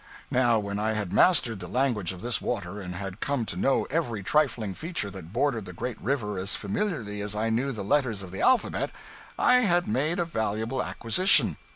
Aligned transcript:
Now 0.31 0.57
when 0.57 0.79
I 0.79 0.93
had 0.93 1.13
mastered 1.13 1.59
the 1.59 1.67
language 1.67 2.11
of 2.11 2.21
this 2.21 2.41
water 2.41 2.81
and 2.81 2.95
had 2.95 3.19
come 3.19 3.45
to 3.45 3.55
know 3.55 3.85
every 3.91 4.23
trifling 4.23 4.73
feature 4.73 5.11
that 5.11 5.31
bordered 5.31 5.65
the 5.65 5.73
great 5.73 6.01
river 6.01 6.39
as 6.39 6.55
familiarly 6.55 7.21
as 7.21 7.35
I 7.35 7.51
knew 7.51 7.71
the 7.71 7.83
letters 7.83 8.23
of 8.23 8.31
the 8.31 8.41
alphabet, 8.41 8.89
I 9.37 9.57
had 9.57 9.87
made 9.87 10.17
a 10.17 10.25
valuable 10.25 10.81
acquisition. 10.81 11.55